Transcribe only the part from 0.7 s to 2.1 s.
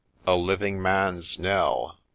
man's knell!